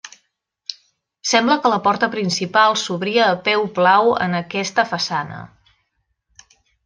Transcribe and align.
Sembla 1.31 1.57
que 1.65 1.71
la 1.73 1.77
porta 1.87 2.09
principal 2.15 2.77
s'obria 2.85 3.27
a 3.33 3.37
peu 3.49 3.67
plau 3.77 4.09
en 4.29 4.39
aquesta 4.41 4.87
façana. 4.95 5.45